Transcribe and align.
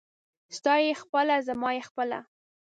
ستا 0.57 0.73
يې 0.83 0.93
خپله، 1.01 1.35
زما 1.47 1.69
يې 1.77 1.81
خپله. 1.89 2.19